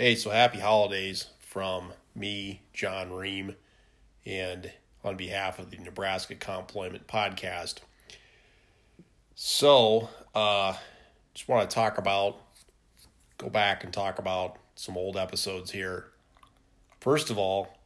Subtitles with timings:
[0.00, 3.56] Hey, so happy holidays from me, John Ream,
[4.24, 4.70] and
[5.02, 7.78] on behalf of the Nebraska Comployment Podcast.
[9.34, 10.74] So, uh,
[11.34, 12.36] just want to talk about,
[13.38, 16.04] go back and talk about some old episodes here.
[17.00, 17.76] First of all,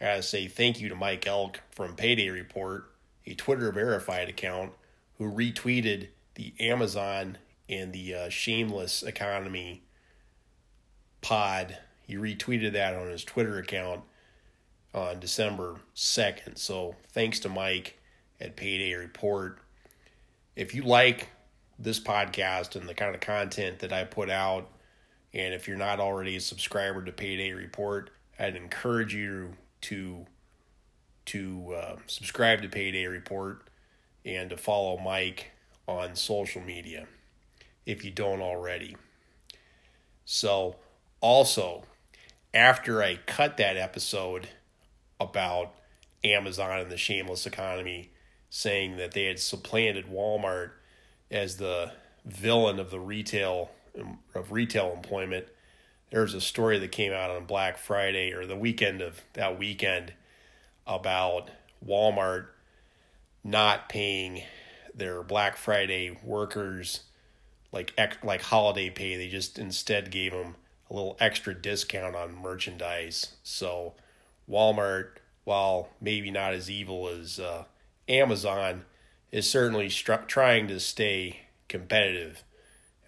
[0.00, 2.92] I gotta say thank you to Mike Elk from Payday Report,
[3.26, 4.70] a Twitter verified account,
[5.18, 7.38] who retweeted the Amazon
[7.68, 9.82] and the uh, Shameless Economy
[11.26, 11.76] pod.
[12.06, 14.02] He retweeted that on his Twitter account
[14.94, 16.56] on December 2nd.
[16.56, 17.98] So thanks to Mike
[18.40, 19.58] at Payday Report.
[20.54, 21.30] If you like
[21.80, 24.70] this podcast and the kind of content that I put out,
[25.34, 30.26] and if you're not already a subscriber to Payday Report, I'd encourage you to
[31.24, 33.66] to uh, subscribe to Payday Report
[34.24, 35.50] and to follow Mike
[35.88, 37.08] on social media
[37.84, 38.96] if you don't already.
[40.24, 40.76] So,
[41.20, 41.84] also,
[42.52, 44.48] after I cut that episode
[45.20, 45.74] about
[46.24, 48.10] Amazon and the shameless economy,
[48.50, 50.70] saying that they had supplanted Walmart
[51.30, 51.92] as the
[52.24, 53.70] villain of the retail
[54.34, 55.46] of retail employment,
[56.10, 59.58] there was a story that came out on Black Friday or the weekend of that
[59.58, 60.12] weekend
[60.86, 61.50] about
[61.84, 62.46] Walmart
[63.42, 64.42] not paying
[64.94, 67.02] their Black Friday workers
[67.72, 69.16] like like holiday pay.
[69.16, 70.56] They just instead gave them
[70.90, 73.34] a little extra discount on merchandise.
[73.42, 73.94] So
[74.48, 77.64] Walmart, while maybe not as evil as uh,
[78.08, 78.84] Amazon,
[79.32, 82.42] is certainly str- trying to stay competitive.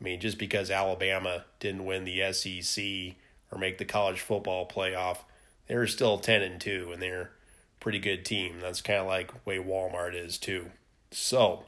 [0.00, 3.16] I mean, just because Alabama didn't win the SEC
[3.50, 5.18] or make the college football playoff,
[5.66, 8.60] they're still ten and two, and they're a pretty good team.
[8.60, 10.66] That's kind of like way Walmart is too.
[11.10, 11.64] So,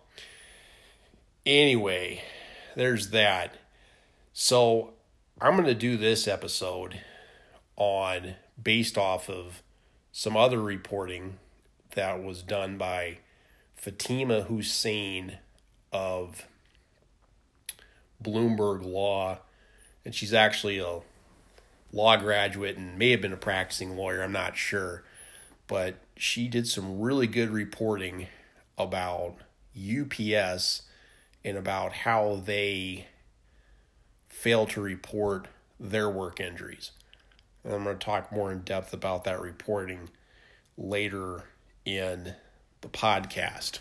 [1.45, 2.23] anyway,
[2.77, 3.55] there's that.
[4.33, 4.95] So,
[5.43, 7.01] I'm going to do this episode
[7.75, 9.63] on based off of
[10.13, 11.39] some other reporting
[11.95, 13.21] that was done by
[13.75, 15.39] Fatima Hussein
[15.93, 16.47] of
[18.23, 19.39] Bloomberg Law,
[20.05, 21.01] and she's actually a
[21.91, 25.05] law graduate and may have been a practicing lawyer, I'm not sure.
[25.67, 28.27] But she did some really good reporting
[28.77, 29.37] about
[29.75, 30.83] UPS
[31.43, 33.07] and about how they
[34.41, 36.93] fail to report their work injuries.
[37.63, 40.09] And I'm going to talk more in depth about that reporting
[40.79, 41.45] later
[41.85, 42.33] in
[42.81, 43.81] the podcast.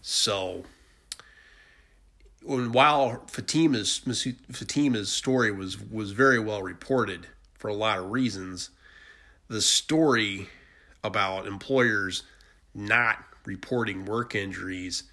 [0.00, 0.62] So,
[2.44, 3.98] while Fatima's
[4.52, 8.70] Fatima's story was was very well reported for a lot of reasons,
[9.48, 10.48] the story
[11.02, 12.22] about employers
[12.74, 15.04] not reporting work injuries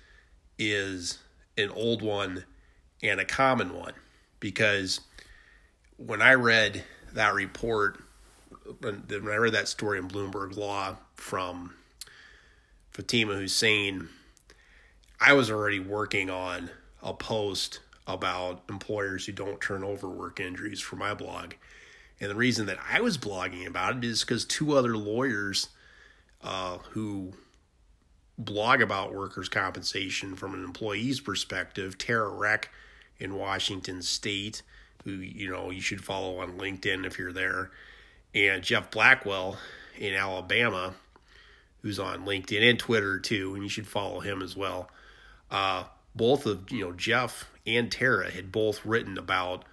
[0.59, 1.17] is
[1.57, 2.45] an old one
[3.01, 3.93] and a common one
[4.41, 4.99] because
[5.95, 8.03] when I read that report,
[8.81, 11.75] when I read that story in Bloomberg Law from
[12.91, 14.09] Fatima Hussein,
[15.21, 16.69] I was already working on
[17.01, 21.53] a post about employers who don't turn over work injuries for my blog.
[22.19, 25.69] And the reason that I was blogging about it is because two other lawyers
[26.43, 27.33] uh, who
[28.37, 32.71] blog about workers' compensation from an employee's perspective, Tara Reck
[33.21, 34.61] in Washington State,
[35.03, 37.71] who you know you should follow on LinkedIn if you're there,
[38.33, 39.57] and Jeff Blackwell
[39.97, 40.95] in Alabama,
[41.81, 44.89] who's on LinkedIn and Twitter too, and you should follow him as well.
[45.49, 45.83] Uh,
[46.15, 49.65] both of you know Jeff and Tara had both written about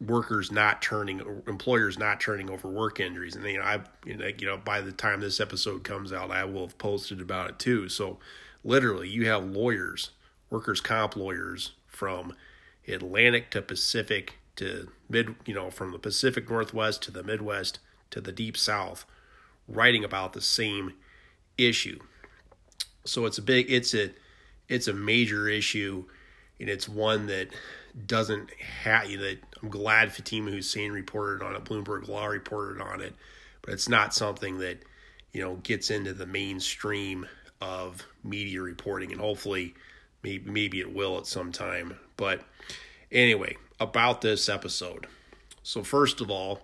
[0.00, 3.36] workers not turning employers not turning over work injuries.
[3.36, 6.66] And you know I you know by the time this episode comes out I will
[6.66, 7.88] have posted about it too.
[7.88, 8.18] So
[8.64, 10.10] literally you have lawyers
[10.50, 12.34] workers comp lawyers from
[12.88, 17.78] Atlantic to Pacific to mid you know from the Pacific Northwest to the Midwest
[18.10, 19.04] to the deep south
[19.68, 20.94] writing about the same
[21.56, 21.98] issue
[23.04, 24.10] so it's a big it's a
[24.68, 26.04] it's a major issue
[26.60, 27.48] and it's one that
[28.06, 32.80] doesn't have you know, that I'm glad Fatima Hussein reported on it, Bloomberg Law reported
[32.80, 33.14] on it,
[33.60, 34.78] but it's not something that
[35.32, 37.26] you know gets into the mainstream
[37.60, 39.74] of media reporting, and hopefully,
[40.22, 41.96] maybe maybe it will at some time.
[42.22, 42.44] But
[43.10, 45.08] anyway, about this episode.
[45.64, 46.60] So first of all,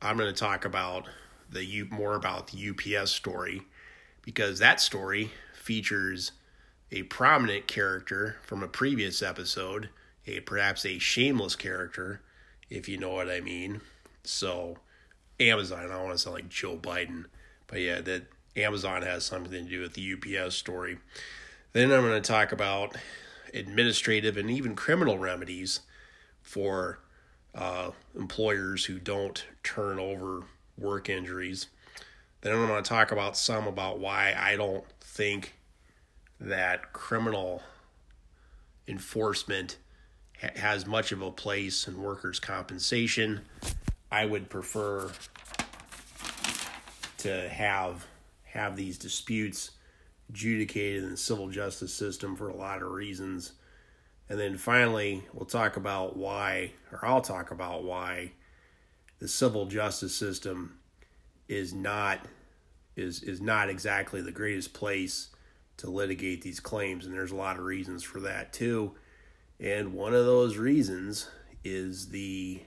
[0.00, 1.08] I'm going to talk about
[1.50, 3.62] the U more about the UPS story
[4.24, 6.30] because that story features
[6.92, 9.88] a prominent character from a previous episode
[10.28, 12.20] a perhaps a shameless character,
[12.70, 13.80] if you know what I mean.
[14.22, 14.76] So
[15.40, 17.24] Amazon, I don't want to sound like Joe Biden,
[17.66, 20.98] but yeah, that Amazon has something to do with the UPS story.
[21.72, 22.94] Then I'm going to talk about
[23.54, 25.80] administrative and even criminal remedies
[26.40, 26.98] for
[27.54, 30.42] uh, employers who don't turn over
[30.78, 31.68] work injuries.
[32.40, 35.54] Then I'm going to talk about some about why I don't think
[36.40, 37.62] that criminal
[38.88, 39.76] enforcement
[40.40, 43.42] ha- has much of a place in workers' compensation.
[44.10, 45.10] I would prefer
[47.18, 48.06] to have
[48.44, 49.70] have these disputes
[50.32, 53.52] adjudicated in the civil justice system for a lot of reasons.
[54.30, 58.32] And then finally, we'll talk about why, or I'll talk about why
[59.18, 60.78] the civil justice system
[61.48, 62.26] is not
[62.96, 65.28] is is not exactly the greatest place
[65.76, 68.92] to litigate these claims and there's a lot of reasons for that too
[69.58, 71.28] and one of those reasons
[71.64, 72.60] is the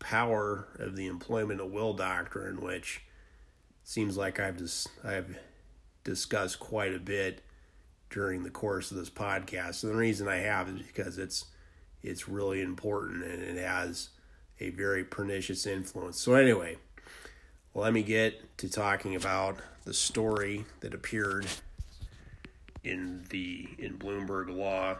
[0.00, 3.02] power of the employment of will doctrine which
[3.84, 5.38] seems like I've just I've
[6.08, 7.42] discussed quite a bit
[8.08, 9.82] during the course of this podcast.
[9.82, 11.44] And the reason I have is because it's
[12.02, 14.08] it's really important and it has
[14.60, 16.18] a very pernicious influence.
[16.18, 16.76] So anyway
[17.74, 21.46] let me get to talking about the story that appeared
[22.82, 24.96] in the in Bloomberg Law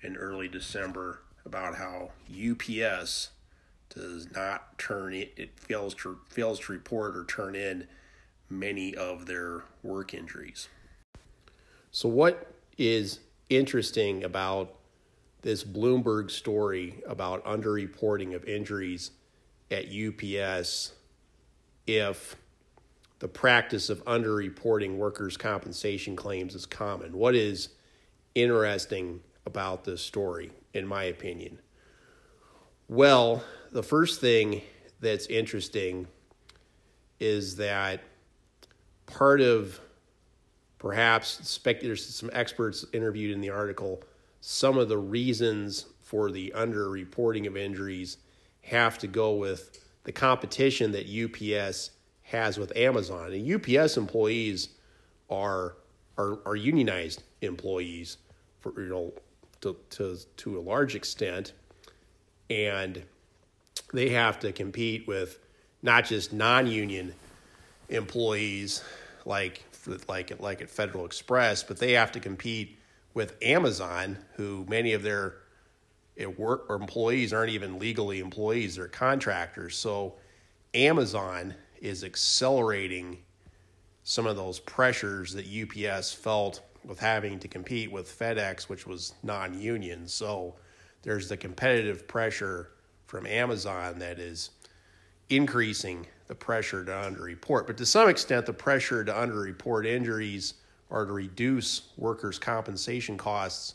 [0.00, 3.30] in early December about how UPS
[3.94, 7.86] does not turn it it fails to fails to report or turn in
[8.48, 10.68] many of their work injuries.
[11.90, 14.74] So what is interesting about
[15.42, 19.10] this Bloomberg story about underreporting of injuries
[19.70, 20.92] at UPS
[21.86, 22.36] if
[23.20, 27.12] the practice of underreporting workers' compensation claims is common.
[27.16, 27.70] What is
[28.34, 31.58] interesting about this story, in my opinion?
[32.88, 34.62] Well, the first thing
[35.00, 36.06] that's interesting
[37.20, 38.00] is that
[39.14, 39.80] part of
[40.78, 44.02] perhaps spec- there's some experts interviewed in the article
[44.40, 48.16] some of the reasons for the underreporting of injuries
[48.62, 51.90] have to go with the competition that UPS
[52.22, 53.32] has with Amazon.
[53.32, 54.70] And UPS employees
[55.28, 55.76] are
[56.18, 58.18] are, are unionized employees
[58.58, 59.12] for you know
[59.60, 61.52] to, to to a large extent,
[62.48, 63.02] and
[63.92, 65.38] they have to compete with
[65.82, 67.14] not just non-union
[67.88, 68.82] employees
[69.26, 69.64] like
[70.08, 72.78] like like at Federal Express, but they have to compete
[73.14, 75.36] with Amazon, who many of their
[76.36, 79.76] work or employees aren't even legally employees; they're contractors.
[79.76, 80.14] So
[80.74, 83.18] Amazon is accelerating
[84.04, 89.14] some of those pressures that UPS felt with having to compete with FedEx, which was
[89.22, 90.08] non-union.
[90.08, 90.56] So
[91.02, 92.70] there's the competitive pressure
[93.06, 94.50] from Amazon that is
[95.28, 97.66] increasing the pressure to underreport.
[97.66, 100.54] But to some extent, the pressure to underreport injuries
[100.88, 103.74] or to reduce workers' compensation costs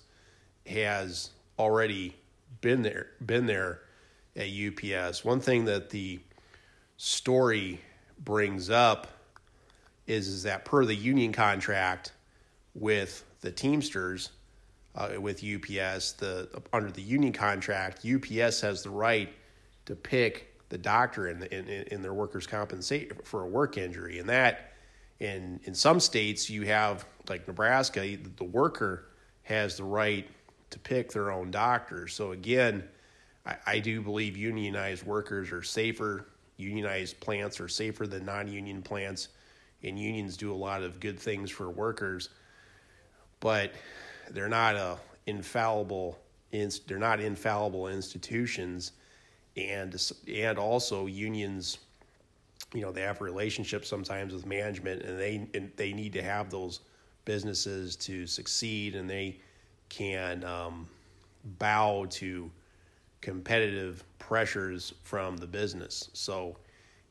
[0.66, 2.16] has already
[2.62, 3.82] been there been there
[4.38, 5.26] at UPS.
[5.26, 6.22] One thing that the
[6.96, 7.82] story
[8.24, 9.08] brings up
[10.08, 12.14] is, is that per the union contract
[12.74, 14.30] with the Teamsters
[14.96, 19.28] uh, with UPS, the under the union contract, UPS has the right
[19.88, 24.30] to pick the doctor the, in, in their workers' compensation for a work injury, and
[24.30, 24.74] that
[25.20, 29.10] in in some states you have like Nebraska, the worker
[29.44, 30.28] has the right
[30.72, 32.08] to pick their own doctor.
[32.08, 32.84] So again,
[33.46, 36.28] I, I do believe unionized workers are safer.
[36.58, 39.30] Unionized plants are safer than non-union plants,
[39.84, 42.30] and unions do a lot of good things for workers,
[43.40, 43.74] but
[44.32, 46.20] they're not a infallible.
[46.88, 48.94] They're not infallible institutions,
[49.58, 51.78] and and also unions
[52.74, 56.50] you know they have relationships sometimes with management and they and they need to have
[56.50, 56.82] those
[57.26, 59.40] businesses to succeed and they
[59.90, 60.88] can um,
[61.60, 62.50] bow to
[63.22, 66.10] competitive pressures from the business.
[66.14, 66.58] So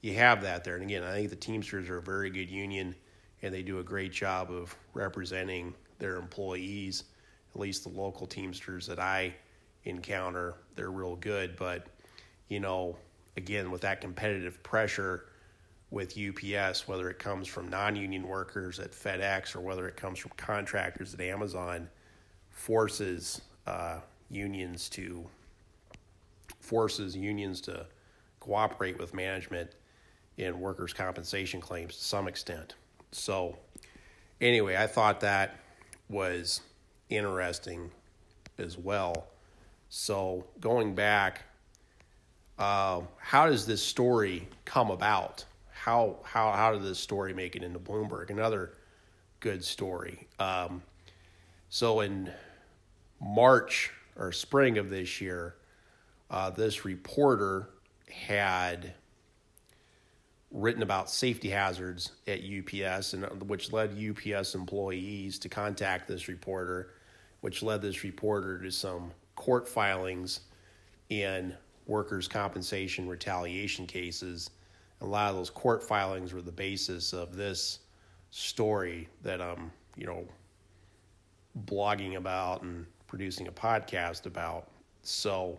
[0.01, 0.75] you have that there.
[0.77, 2.95] And again, I think the Teamsters are a very good union
[3.43, 7.05] and they do a great job of representing their employees,
[7.55, 9.35] at least the local Teamsters that I
[9.85, 10.55] encounter.
[10.77, 11.57] They're real good.
[11.57, 11.87] But,
[12.49, 12.97] you know,
[13.37, 15.27] again, with that competitive pressure
[15.91, 20.19] with UPS, whether it comes from non union workers at FedEx or whether it comes
[20.19, 21.89] from contractors at Amazon,
[22.51, 25.25] forces uh, unions to
[26.61, 27.87] forces unions to
[28.41, 29.71] cooperate with management
[30.37, 32.75] in workers' compensation claims to some extent.
[33.13, 33.57] So,
[34.41, 35.57] anyway, I thought that
[36.09, 36.61] was
[37.09, 37.91] interesting
[38.59, 39.29] as well.
[39.89, 41.43] So, going back,
[42.59, 45.45] uh, how does this story come about?
[45.73, 48.31] How how how did this story make it into Bloomberg?
[48.31, 48.75] Another
[49.41, 50.27] good story.
[50.39, 50.83] Um,
[51.69, 52.31] so in
[53.21, 55.57] March or spring of this year,
[56.31, 57.69] uh, this reporter
[58.09, 58.95] had
[60.51, 66.29] written about safety hazards at UPS, and uh, which led UPS employees to contact this
[66.29, 66.93] reporter,
[67.41, 70.41] which led this reporter to some court filings
[71.11, 71.55] in
[71.87, 74.51] workers' compensation retaliation cases.
[75.01, 77.81] A lot of those court filings were the basis of this
[78.31, 80.27] story that I'm, you know,
[81.67, 84.69] blogging about and producing a podcast about.
[85.03, 85.59] So,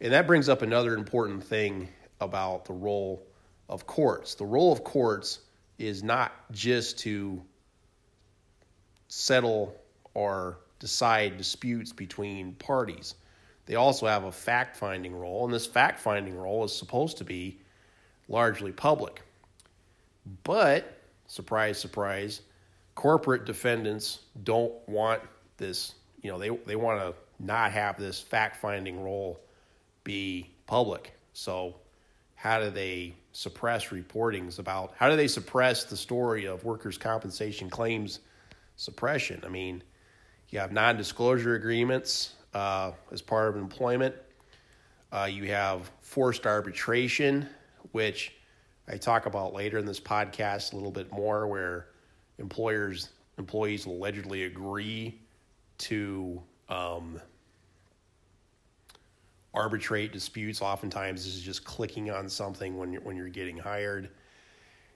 [0.00, 1.88] and that brings up another important thing
[2.20, 3.26] about the role
[3.68, 4.34] of courts.
[4.34, 5.40] The role of courts
[5.78, 7.40] is not just to
[9.08, 9.74] settle
[10.14, 13.14] or decide disputes between parties.
[13.68, 17.24] They also have a fact finding role, and this fact finding role is supposed to
[17.24, 17.58] be
[18.26, 19.20] largely public.
[20.42, 22.40] But, surprise, surprise,
[22.94, 25.20] corporate defendants don't want
[25.58, 29.38] this, you know, they, they want to not have this fact finding role
[30.02, 31.12] be public.
[31.34, 31.76] So,
[32.36, 37.68] how do they suppress reportings about how do they suppress the story of workers' compensation
[37.68, 38.20] claims
[38.76, 39.42] suppression?
[39.44, 39.82] I mean,
[40.48, 44.14] you have non disclosure agreements uh, as part of employment,
[45.12, 47.48] uh, you have forced arbitration,
[47.92, 48.34] which
[48.88, 51.86] I talk about later in this podcast a little bit more, where
[52.38, 55.20] employers employees allegedly agree
[55.78, 57.20] to um,
[59.54, 60.60] arbitrate disputes.
[60.60, 64.10] Oftentimes, this is just clicking on something when you're when you're getting hired,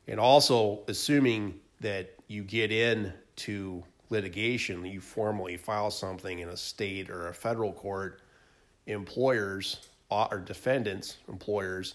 [0.09, 6.57] and also assuming that you get in to litigation, you formally file something in a
[6.57, 8.21] state or a federal court.
[8.87, 11.95] Employers uh, or defendants, employers,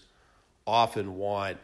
[0.66, 1.56] often want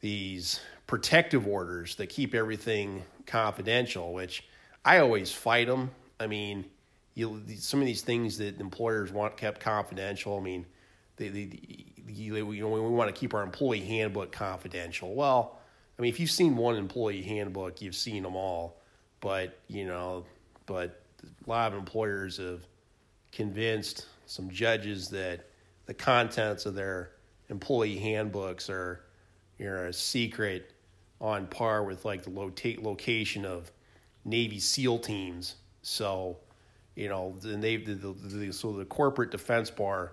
[0.00, 4.44] these protective orders that keep everything confidential, which
[4.84, 5.90] I always fight them.
[6.20, 6.64] I mean,
[7.14, 10.38] you some of these things that employers want kept confidential.
[10.38, 10.64] I mean,
[11.16, 15.14] they, they, they you know, we want to keep our employee handbook confidential.
[15.14, 15.58] Well,
[15.98, 18.80] I mean, if you've seen one employee handbook, you've seen them all.
[19.20, 20.24] But you know,
[20.66, 22.60] but a lot of employers have
[23.32, 25.46] convinced some judges that
[25.86, 27.12] the contents of their
[27.48, 29.04] employee handbooks are
[29.58, 30.72] you know a secret
[31.20, 33.70] on par with like the location of
[34.24, 35.56] Navy SEAL teams.
[35.82, 36.38] So,
[36.94, 40.12] you know, and they the, the, the, so the corporate defense bar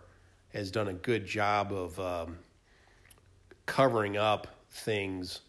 [0.53, 2.38] has done a good job of um,
[3.65, 5.41] covering up things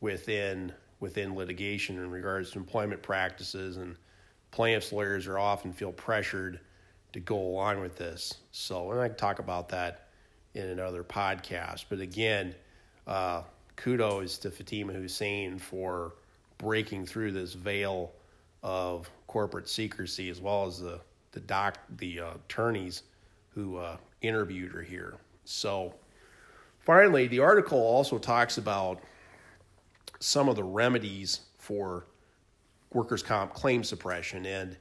[0.00, 3.96] within within litigation in regards to employment practices, and
[4.50, 6.60] plaintiffs' lawyers are often feel pressured
[7.12, 8.34] to go along with this.
[8.52, 10.08] So, and I can talk about that
[10.54, 11.86] in another podcast.
[11.88, 12.54] But again,
[13.06, 13.42] uh,
[13.76, 16.14] kudos to Fatima Hussein for
[16.58, 18.12] breaking through this veil
[18.62, 21.00] of corporate secrecy, as well as the
[21.32, 23.04] the doc the uh, attorneys
[23.54, 25.16] who uh, interviewed her here.
[25.44, 25.94] So,
[26.80, 29.00] finally, the article also talks about
[30.20, 32.06] some of the remedies for
[32.92, 34.46] workers' comp claim suppression.
[34.46, 34.76] And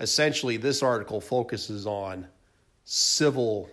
[0.00, 2.26] essentially, this article focuses on
[2.84, 3.70] civil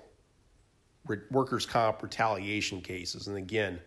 [1.08, 3.28] re- workers' comp retaliation cases.
[3.28, 3.80] And again,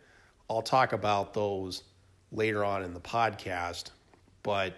[0.50, 1.85] I'll talk about those
[2.33, 3.91] later on in the podcast,
[4.43, 4.75] but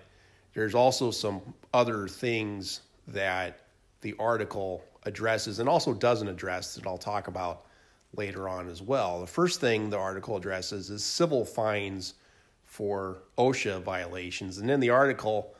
[0.53, 1.41] there's also some
[1.73, 3.61] other things that
[4.03, 7.67] the article addresses and also doesn't address that I'll talk about
[8.17, 9.21] later on as well.
[9.21, 12.15] The first thing the article addresses is civil fines
[12.75, 14.59] for OSHA violations.
[14.59, 15.55] And in the article,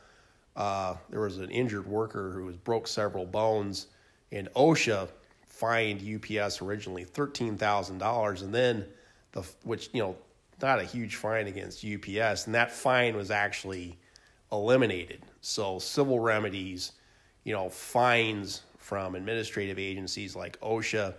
[0.57, 3.87] uh, there was an injured worker who was broke several bones,
[4.33, 5.07] and OSHA
[5.47, 8.85] fined UPS originally thirteen thousand dollars, and then
[9.31, 10.17] the which you know
[10.61, 13.97] not a huge fine against UPS, and that fine was actually
[14.51, 15.21] eliminated.
[15.39, 16.91] So civil remedies,
[17.45, 21.13] you know, fines from administrative agencies like OSHA,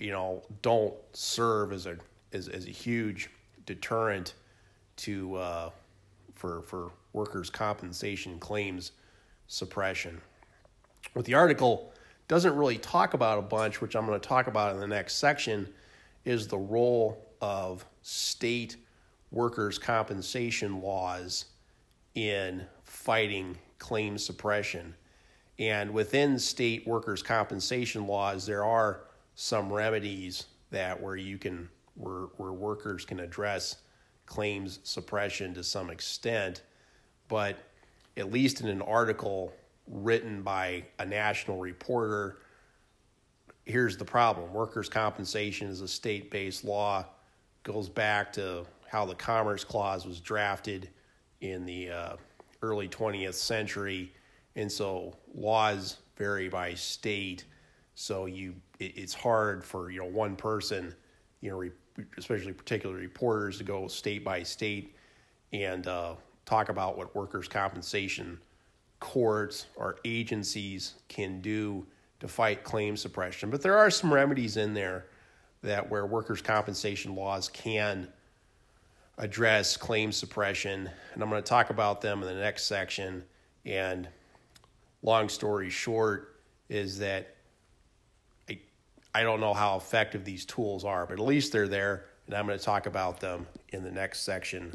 [0.00, 1.98] you know, don't serve as a
[2.32, 3.30] as, as a huge
[3.64, 4.34] deterrent
[4.98, 5.70] to uh,
[6.34, 8.92] for for workers' compensation claims
[9.46, 10.20] suppression.
[11.14, 11.92] What the article
[12.28, 15.14] doesn't really talk about a bunch, which I'm going to talk about in the next
[15.14, 15.68] section,
[16.24, 18.76] is the role of state
[19.30, 21.46] workers' compensation laws
[22.14, 24.94] in fighting claim suppression.
[25.58, 32.26] And within state workers' compensation laws, there are some remedies that where you can where
[32.36, 33.76] where workers can address
[34.28, 36.62] claims suppression to some extent,
[37.28, 37.56] but
[38.16, 39.52] at least in an article
[39.86, 42.38] written by a national reporter,
[43.64, 47.04] here's the problem workers' compensation is a state based law,
[47.62, 50.88] goes back to how the Commerce Clause was drafted
[51.40, 52.16] in the uh,
[52.62, 54.12] early 20th century.
[54.56, 57.44] And so laws vary by state.
[57.94, 60.94] So you, it, it's hard for you know one person,
[61.40, 61.70] you know, re,
[62.16, 64.94] especially particular reporters, to go state by state
[65.52, 66.14] and uh,
[66.44, 68.38] talk about what workers' compensation
[69.00, 71.86] courts or agencies can do
[72.20, 73.50] to fight claim suppression.
[73.50, 75.06] But there are some remedies in there
[75.62, 78.08] that where workers' compensation laws can
[79.18, 83.24] address claim suppression, and I'm going to talk about them in the next section.
[83.64, 84.08] And
[85.02, 87.36] long story short, is that
[89.14, 92.46] I, don't know how effective these tools are, but at least they're there, and I'm
[92.46, 94.74] going to talk about them in the next section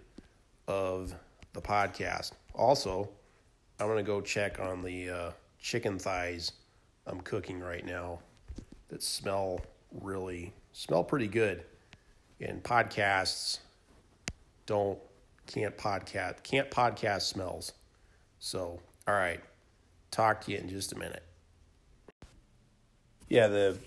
[0.68, 1.13] of
[1.54, 2.32] the podcast.
[2.54, 3.10] Also,
[3.80, 6.52] I'm going to go check on the uh, chicken thighs
[7.06, 8.20] I'm cooking right now
[8.90, 9.60] that smell
[10.02, 11.63] really smell pretty good.
[12.40, 13.60] And podcasts
[14.66, 15.00] don't
[15.48, 17.74] can't podcast can't podcast smells.
[18.40, 19.40] So, all right.
[20.12, 21.24] Talk to you in just a minute.
[23.30, 23.78] Yeah, the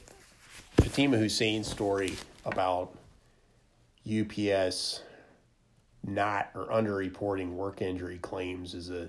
[0.76, 2.95] Fatima Hussein's story about
[4.06, 5.02] UPS
[6.06, 9.09] not or underreporting work injury claims is a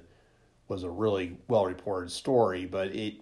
[0.68, 3.22] was a really well reported story, but it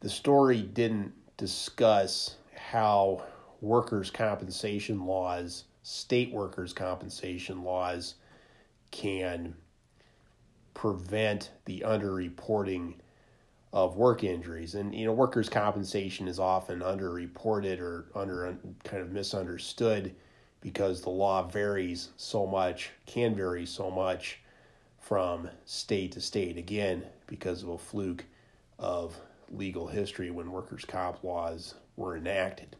[0.00, 3.22] the story didn't discuss how
[3.60, 8.14] workers' compensation laws, state workers' compensation laws,
[8.90, 9.54] can
[10.74, 12.94] prevent the underreporting
[13.72, 14.74] of work injuries.
[14.74, 20.14] And, you know, workers' compensation is often underreported or under kind of misunderstood
[20.60, 24.40] because the law varies so much, can vary so much
[25.00, 26.56] from state to state.
[26.56, 28.24] Again, because of a fluke
[28.78, 29.16] of
[29.50, 32.76] legal history when workers' comp laws were enacted.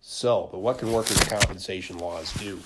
[0.00, 2.60] So, but what can workers' compensation laws do?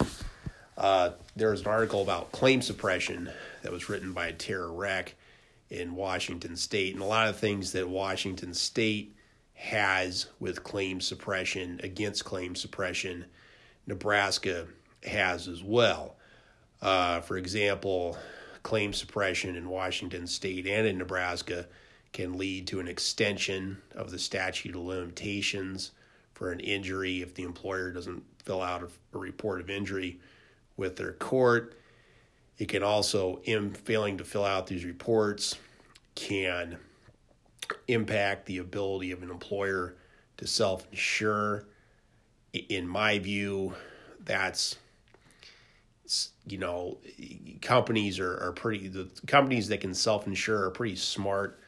[0.76, 3.30] Uh, there's an article about claim suppression
[3.62, 5.14] that was written by Tara Reck
[5.71, 9.15] in Washington State, and a lot of things that Washington State
[9.55, 13.25] has with claim suppression, against claim suppression,
[13.87, 14.67] Nebraska
[15.05, 16.17] has as well.
[16.81, 18.17] Uh, for example,
[18.63, 21.67] claim suppression in Washington State and in Nebraska
[22.13, 25.93] can lead to an extension of the statute of limitations
[26.35, 30.21] for an injury if the employer doesn't fill out a, report of injury
[30.76, 31.75] with their court.
[32.58, 35.56] It can also, in failing to fill out these reports,
[36.14, 36.78] can
[37.86, 39.97] impact the ability of an employer
[40.38, 41.66] to self insure.
[42.52, 43.75] In my view,
[44.25, 44.76] that's
[46.47, 46.99] you know
[47.60, 51.60] companies are, are pretty the companies that can self insure are pretty smart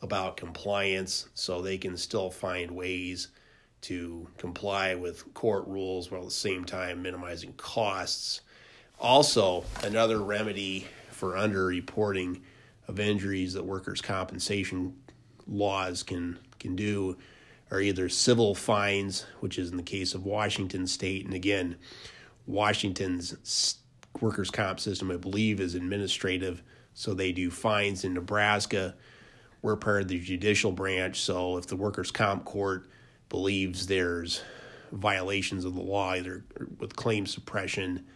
[0.00, 3.28] about compliance, so they can still find ways
[3.80, 8.40] to comply with court rules while at the same time minimizing costs.
[9.00, 12.40] Also, another remedy for underreporting
[12.88, 14.96] of injuries that workers' compensation
[15.46, 17.16] laws can can do
[17.70, 21.76] are either civil fines, which is in the case of Washington State, and again,
[22.46, 23.78] Washington's
[24.20, 26.62] workers' comp system, I believe, is administrative,
[26.94, 28.94] so they do fines in Nebraska.
[29.60, 32.88] We're part of the judicial branch, so if the workers' comp court
[33.28, 34.42] believes there's
[34.90, 36.44] violations of the law, either
[36.78, 38.06] with claim suppression,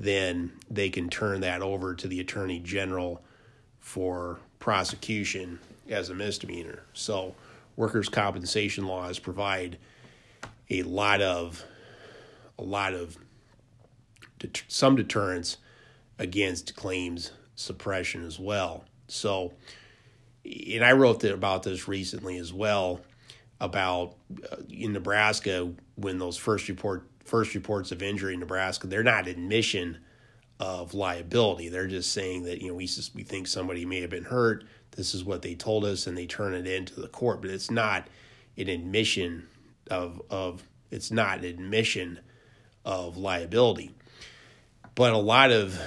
[0.00, 3.22] then they can turn that over to the attorney general
[3.78, 5.58] for prosecution
[5.90, 6.82] as a misdemeanor.
[6.94, 7.34] So,
[7.76, 9.76] workers' compensation laws provide
[10.70, 11.62] a lot of
[12.58, 13.18] a lot of
[14.68, 15.58] some deterrence
[16.18, 18.84] against claims suppression as well.
[19.08, 19.52] So,
[20.44, 23.00] and I wrote about this recently as well
[23.60, 24.14] about
[24.50, 29.26] uh, in Nebraska when those first report first reports of injury in Nebraska they're not
[29.26, 29.98] admission
[30.58, 34.24] of liability they're just saying that you know we we think somebody may have been
[34.24, 37.50] hurt this is what they told us and they turn it into the court but
[37.50, 38.06] it's not
[38.56, 39.46] an admission
[39.90, 42.18] of of it's not an admission
[42.84, 43.90] of liability
[44.94, 45.80] but a lot of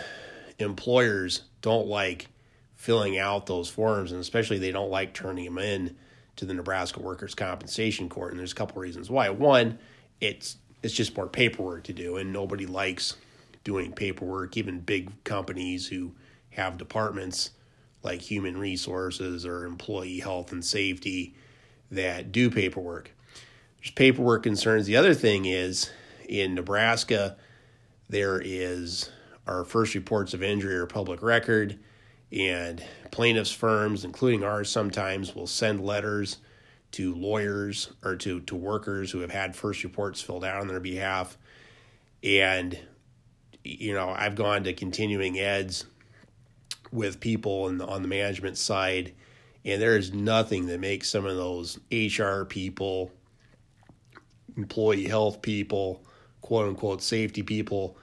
[0.60, 2.27] employers don't like
[2.75, 5.95] filling out those forms, and especially they don't like turning them in
[6.36, 8.32] to the Nebraska Workers' Compensation Court.
[8.32, 9.29] And there's a couple reasons why.
[9.29, 9.79] One,
[10.19, 13.15] it's it's just more paperwork to do, and nobody likes
[13.63, 14.58] doing paperwork.
[14.58, 16.12] Even big companies who
[16.52, 17.52] have departments
[18.04, 21.34] like human resources or employee health and safety
[21.89, 23.12] that do paperwork.
[23.80, 24.86] There's paperwork concerns.
[24.86, 25.89] The other thing is
[26.28, 27.38] in Nebraska,
[28.10, 29.10] there is
[29.48, 31.80] our first reports of injury or public record
[32.32, 36.38] and plaintiffs' firms, including ours, sometimes will send letters
[36.93, 40.79] to lawyers or to, to workers who have had first reports filled out on their
[40.79, 41.38] behalf.
[42.23, 42.77] And,
[43.63, 45.86] you know, I've gone to continuing eds
[46.91, 49.13] with people the, on the management side,
[49.65, 53.12] and there is nothing that makes some of those HR people
[54.56, 56.03] employee health people,
[56.41, 57.97] quote unquote safety people,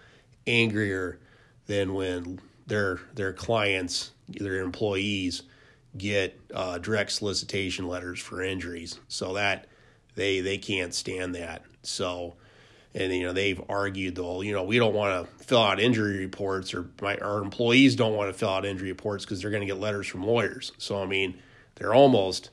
[0.46, 1.20] angrier
[1.66, 5.42] than when their their clients, their employees,
[5.96, 8.98] get uh, direct solicitation letters for injuries.
[9.08, 9.66] So that
[10.14, 11.64] they they can't stand that.
[11.82, 12.34] So
[12.94, 16.18] and you know they've argued though you know we don't want to fill out injury
[16.18, 19.60] reports or my, our employees don't want to fill out injury reports because they're going
[19.60, 21.38] to get letters from lawyers so i mean
[21.76, 22.50] they're almost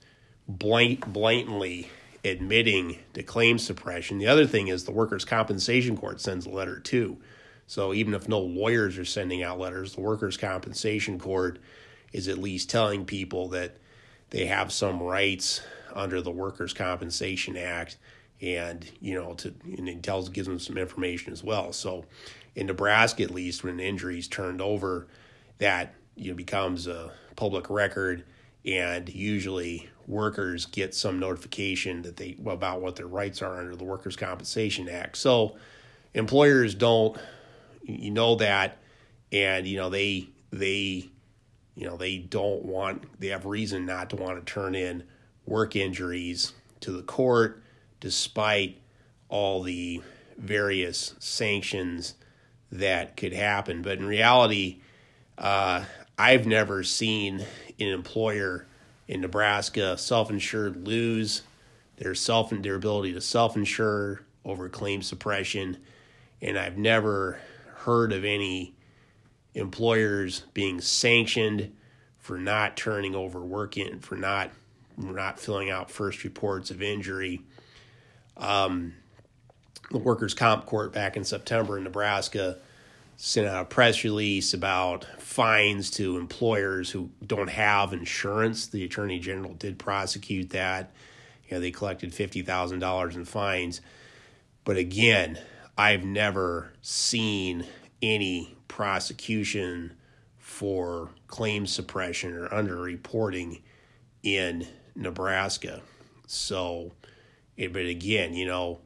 [0.47, 1.89] blank, blatantly
[2.23, 6.79] admitting to claim suppression the other thing is the workers compensation court sends a letter
[6.79, 7.17] too
[7.65, 11.57] so even if no lawyers are sending out letters the workers compensation court
[12.13, 13.77] is at least telling people that
[14.29, 15.61] they have some rights
[15.93, 17.97] under the workers compensation act
[18.41, 21.73] and you know to and it tells gives them some information as well.
[21.73, 22.05] So
[22.57, 25.07] in Nebraska, at least, when an injury is turned over,
[25.59, 28.23] that you know, becomes a public record,
[28.65, 33.83] and usually workers get some notification that they about what their rights are under the
[33.83, 35.17] Workers' Compensation Act.
[35.17, 35.55] So
[36.15, 37.15] employers don't
[37.83, 38.79] you know that,
[39.31, 41.09] and you know they they
[41.77, 45.03] you know they don't want they have reason not to want to turn in
[45.45, 47.61] work injuries to the court
[47.99, 48.81] despite
[49.29, 50.01] all the
[50.37, 52.15] various sanctions
[52.71, 53.81] that could happen.
[53.81, 54.81] But in reality,
[55.37, 55.83] uh,
[56.17, 57.45] I've never seen
[57.79, 58.65] an employer
[59.07, 61.43] in Nebraska self-insured lose
[61.97, 65.77] their self their ability to self-insure over claim suppression,
[66.41, 67.39] and I've never
[67.75, 68.76] heard of any
[69.57, 71.73] employers being sanctioned
[72.17, 74.51] for not turning over work in for not
[74.97, 77.41] not filling out first reports of injury
[78.37, 78.93] um,
[79.91, 82.57] the workers' comp court back in September in Nebraska
[83.15, 88.67] sent out a press release about fines to employers who don't have insurance.
[88.67, 90.91] The attorney general did prosecute that.
[91.47, 93.81] You know, they collected fifty thousand dollars in fines.
[94.65, 95.39] But again,
[95.77, 97.65] I've never seen
[98.01, 99.93] any prosecution
[100.37, 103.61] for claim suppression or underreporting
[104.23, 105.81] in Nebraska.
[106.25, 106.93] So
[107.57, 108.79] eh, but again, you know,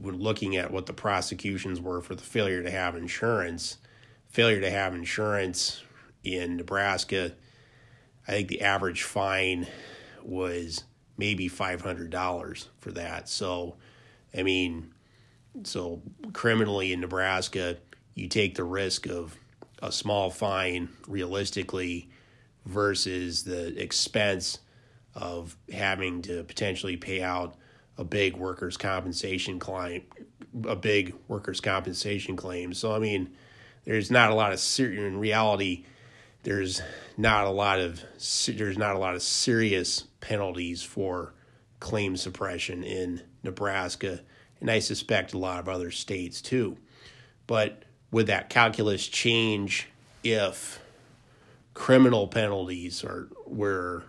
[0.00, 3.78] when looking at what the prosecutions were for the failure to have insurance,
[4.28, 5.82] failure to have insurance
[6.24, 7.32] in Nebraska,
[8.26, 9.66] I think the average fine
[10.22, 10.84] was
[11.16, 13.28] maybe $500 for that.
[13.28, 13.76] So,
[14.36, 14.92] I mean,
[15.64, 17.78] so criminally in Nebraska,
[18.14, 19.36] you take the risk of
[19.82, 22.08] a small fine realistically
[22.64, 24.58] versus the expense
[25.14, 27.56] of having to potentially pay out
[27.98, 30.02] a big workers' compensation claim,
[30.64, 32.72] a big workers' compensation claim.
[32.72, 33.30] So I mean,
[33.84, 35.84] there's not a lot of ser- in reality.
[36.44, 36.80] There's
[37.16, 38.02] not a lot of
[38.46, 41.34] there's not a lot of serious penalties for
[41.80, 44.20] claim suppression in Nebraska,
[44.60, 46.78] and I suspect a lot of other states too.
[47.46, 49.88] But would that calculus change
[50.22, 50.78] if
[51.74, 54.04] criminal penalties are were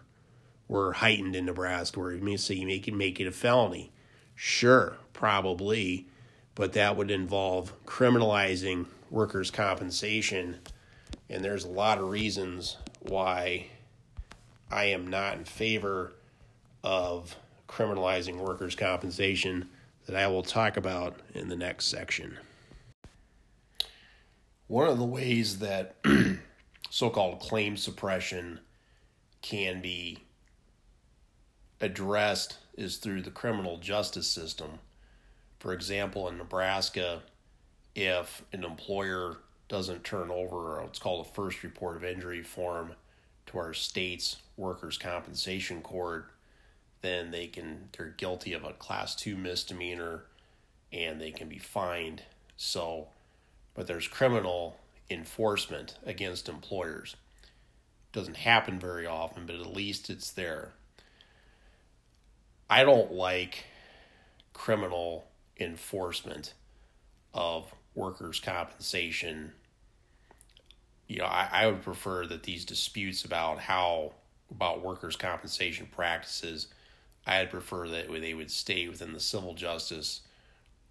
[0.67, 3.91] were heightened in Nebraska, where you say you make it make it a felony.
[4.35, 6.07] Sure, probably,
[6.55, 10.57] but that would involve criminalizing workers' compensation,
[11.29, 13.67] and there's a lot of reasons why
[14.71, 16.13] I am not in favor
[16.83, 17.35] of
[17.69, 19.69] criminalizing workers' compensation
[20.07, 22.37] that I will talk about in the next section.
[24.67, 25.95] One of the ways that
[26.89, 28.59] so called claim suppression
[29.41, 30.19] can be
[31.81, 34.79] addressed is through the criminal justice system.
[35.59, 37.23] For example, in Nebraska,
[37.95, 42.93] if an employer doesn't turn over what's called a first report of injury form
[43.47, 46.31] to our state's workers' compensation court,
[47.01, 50.23] then they can they're guilty of a class two misdemeanor
[50.91, 52.23] and they can be fined.
[52.55, 53.09] So,
[53.73, 54.77] but there's criminal
[55.09, 57.15] enforcement against employers.
[57.43, 60.73] It Doesn't happen very often, but at least it's there.
[62.69, 63.65] I don't like
[64.53, 65.27] criminal
[65.59, 66.53] enforcement
[67.33, 69.53] of workers' compensation.
[71.07, 74.13] You know, I, I would prefer that these disputes about how
[74.49, 76.67] about workers' compensation practices,
[77.25, 80.21] I'd prefer that they would stay within the civil justice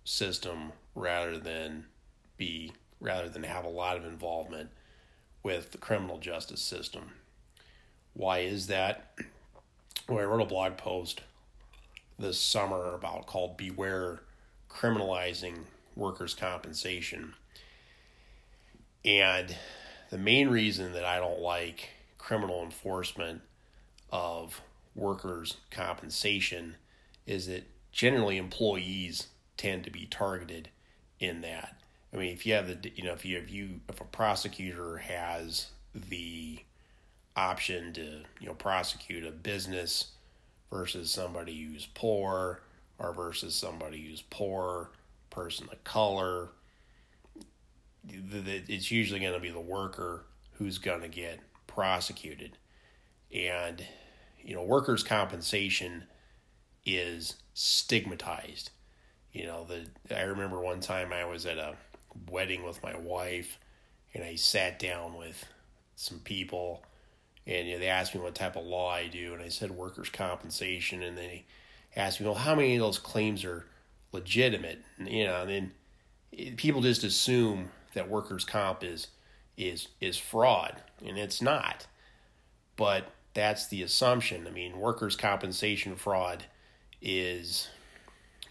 [0.04, 1.86] system rather than
[2.42, 4.70] be rather than have a lot of involvement
[5.44, 7.12] with the criminal justice system.
[8.14, 9.14] Why is that?
[10.08, 11.20] Well, I wrote a blog post
[12.18, 14.22] this summer about called Beware
[14.68, 17.34] Criminalizing Workers' Compensation.
[19.04, 19.56] And
[20.10, 23.42] the main reason that I don't like criminal enforcement
[24.10, 24.62] of
[24.96, 26.74] workers' compensation
[27.24, 30.70] is that generally employees tend to be targeted
[31.20, 31.81] in that.
[32.12, 34.98] I mean, if you have the, you know, if you if you if a prosecutor
[34.98, 36.58] has the
[37.36, 40.12] option to, you know, prosecute a business
[40.70, 42.60] versus somebody who's poor
[42.98, 44.90] or versus somebody who's poor,
[45.30, 46.50] person of color,
[48.08, 52.58] it's usually going to be the worker who's going to get prosecuted.
[53.34, 53.84] And,
[54.42, 56.04] you know, workers' compensation
[56.84, 58.70] is stigmatized.
[59.32, 61.76] You know, the I remember one time I was at a
[62.30, 63.58] wedding with my wife
[64.14, 65.44] and I sat down with
[65.96, 66.82] some people
[67.46, 69.70] and you know, they asked me what type of law I do and I said
[69.70, 71.44] workers' compensation and they
[71.96, 73.66] asked me, well, how many of those claims are
[74.12, 74.80] legitimate?
[74.98, 75.72] And, you know, and then
[76.36, 79.08] eh, people just assume that workers' comp is
[79.56, 81.86] is is fraud, and it's not.
[82.76, 84.46] But that's the assumption.
[84.46, 86.44] I mean, workers' compensation fraud
[87.00, 87.68] is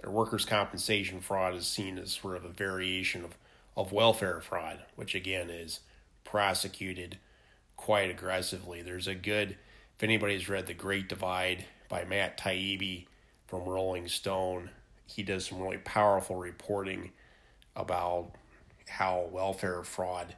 [0.04, 3.38] or workers' compensation fraud is seen as sort of a variation of,
[3.76, 5.82] of welfare fraud, which again is
[6.24, 7.18] prosecuted
[7.78, 8.82] quite aggressively.
[8.82, 9.58] There's a good,
[9.98, 13.06] if anybody's read The Great Divide by Matt Taibbi
[13.48, 14.70] from Rolling Stone,
[15.06, 17.12] he does some really powerful reporting
[17.76, 18.32] about
[18.88, 20.36] how welfare fraud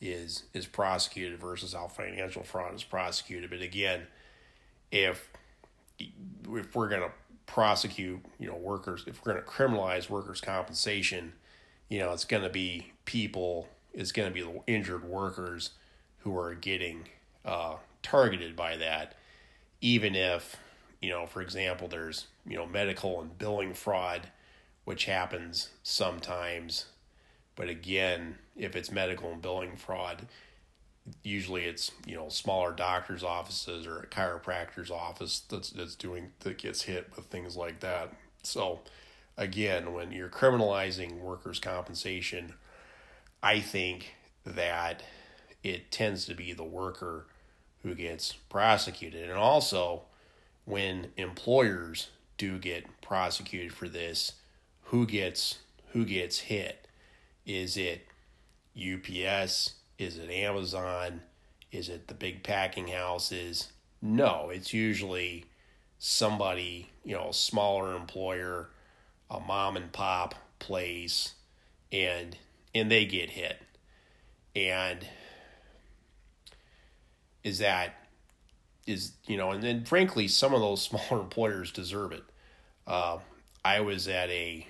[0.00, 3.50] is is prosecuted versus how financial fraud is prosecuted.
[3.50, 4.02] But again,
[4.90, 5.30] if
[5.98, 7.12] if we're going to
[7.46, 11.32] prosecute, you know, workers, if we're going to criminalize workers' compensation,
[11.92, 15.70] you know, it's going to be people, it's going to be injured workers
[16.20, 17.08] who are getting
[17.44, 19.14] uh, targeted by that,
[19.80, 20.56] even if,
[21.00, 24.28] you know, for example, there's, you know, medical and billing fraud,
[24.84, 26.86] which happens sometimes
[27.54, 30.26] but again, if it's medical and billing fraud,
[31.22, 36.58] usually it's you know smaller doctors' offices or a chiropractor's office that's that's doing that
[36.58, 38.12] gets hit with things like that.
[38.42, 38.80] So
[39.36, 42.54] again, when you're criminalizing workers' compensation,
[43.42, 44.14] I think
[44.44, 45.02] that
[45.62, 47.26] it tends to be the worker
[47.82, 49.28] who gets prosecuted.
[49.28, 50.02] And also,
[50.64, 54.32] when employers do get prosecuted for this,
[54.84, 55.58] who gets
[55.92, 56.86] who gets hit?
[57.44, 58.06] Is it
[58.76, 59.74] UPS?
[59.98, 61.22] Is it Amazon?
[61.70, 63.72] Is it the big packing houses?
[64.00, 65.44] No, it's usually
[65.98, 68.70] somebody, you know, a smaller employer,
[69.32, 71.34] a mom and pop place,
[71.90, 72.36] and
[72.74, 73.58] and they get hit.
[74.54, 75.06] And
[77.42, 77.94] is that
[78.86, 82.24] is you know, and then frankly, some of those smaller employers deserve it.
[82.86, 83.18] Uh,
[83.64, 84.66] I was at a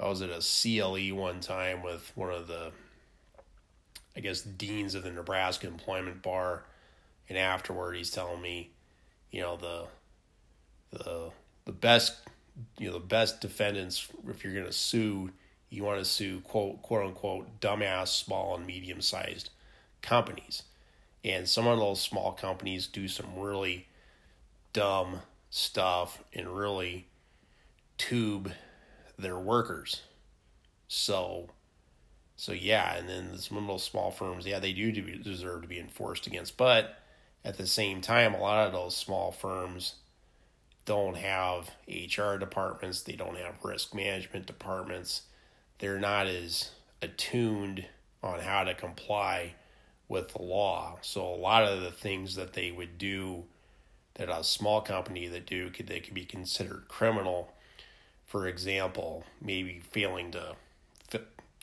[0.00, 2.72] I was at a CLE one time with one of the,
[4.16, 6.64] I guess, deans of the Nebraska Employment Bar,
[7.28, 8.70] and afterward he's telling me,
[9.30, 9.86] you know, the,
[10.96, 11.30] the,
[11.66, 12.16] the best,
[12.78, 15.30] you know, the best defendants if you're going to sue,
[15.68, 19.50] you want to sue quote quote unquote dumbass small and medium sized
[20.02, 20.62] companies,
[21.24, 23.86] and some of those small companies do some really
[24.72, 25.20] dumb
[25.50, 27.06] stuff and really
[27.98, 28.52] tube
[29.18, 30.02] their workers.
[30.88, 31.50] So,
[32.36, 35.78] so yeah, and then some of those small firms, yeah, they do deserve to be
[35.78, 36.56] enforced against.
[36.56, 36.98] But
[37.44, 39.96] at the same time, a lot of those small firms
[40.84, 45.22] don't have HR departments, they don't have risk management departments.
[45.78, 46.70] They're not as
[47.02, 47.86] attuned
[48.22, 49.54] on how to comply
[50.08, 50.98] with the law.
[51.02, 53.44] So a lot of the things that they would do
[54.14, 57.52] that a small company that do could they could be considered criminal
[58.30, 60.54] for example, maybe failing to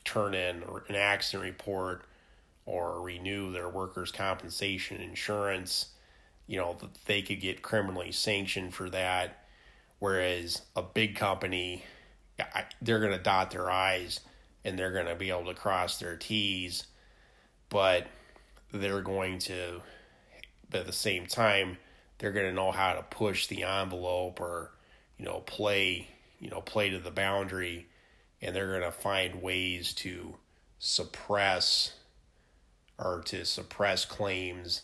[0.04, 2.04] turn in an accident report
[2.66, 5.86] or renew their workers' compensation insurance,
[6.48, 9.44] you know, they could get criminally sanctioned for that.
[10.00, 11.84] Whereas a big company,
[12.82, 14.20] they're going to dot their I's
[14.64, 16.86] and they're going to be able to cross their T's,
[17.68, 18.08] but
[18.72, 19.82] they're going to,
[20.70, 21.78] but at the same time,
[22.18, 24.72] they're going to know how to push the envelope or,
[25.16, 26.08] you know, play
[26.40, 27.86] you know, play to the boundary
[28.40, 30.36] and they're going to find ways to
[30.78, 31.94] suppress
[32.98, 34.82] or to suppress claims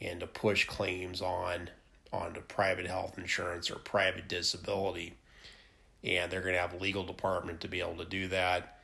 [0.00, 1.70] and to push claims on
[2.12, 5.14] onto private health insurance or private disability.
[6.04, 8.78] And they're going to have a legal department to be able to do that.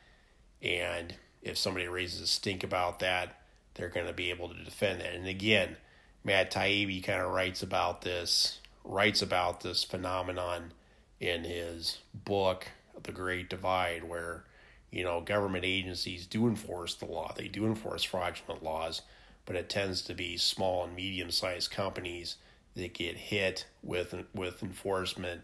[0.63, 3.37] And if somebody raises a stink about that
[3.75, 5.15] they're going to be able to defend that.
[5.15, 5.77] And again
[6.25, 10.73] matt taibbi kind of writes about this writes about this phenomenon
[11.19, 12.67] in his book,
[13.03, 14.45] The Great Divide, where
[14.91, 17.33] you know government agencies do enforce the law.
[17.37, 19.03] They do enforce fraudulent laws,
[19.51, 22.37] but it tends to be small and medium sized companies
[22.77, 25.41] that get hit with with enforcement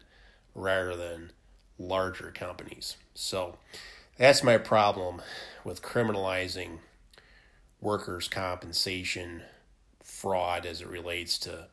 [0.54, 1.32] rather than
[1.76, 2.96] larger companies.
[3.14, 3.56] So
[4.16, 5.22] that's my problem
[5.64, 6.78] with criminalizing
[7.80, 9.42] workers' compensation
[10.04, 11.66] fraud as it relates to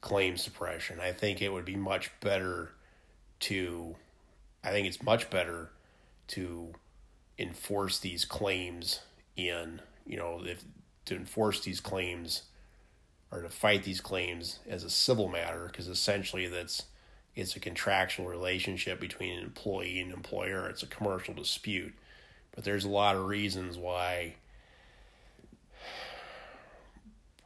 [0.00, 1.00] claim suppression.
[1.00, 2.70] I think it would be much better
[3.40, 3.96] to,
[4.62, 5.72] I think it's much better
[6.28, 6.72] to
[7.36, 9.00] enforce these claims
[9.36, 10.62] in, you know, if
[11.06, 12.42] to enforce these claims
[13.32, 16.84] or to fight these claims as a civil matter because essentially that's
[17.36, 20.68] it's a contractual relationship between an employee and employer.
[20.68, 21.94] It's a commercial dispute.
[22.52, 24.34] But there's a lot of reasons why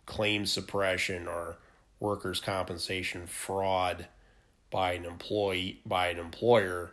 [0.06, 1.58] claim suppression or
[2.00, 4.06] workers' compensation fraud
[4.70, 6.92] by an employee by an employer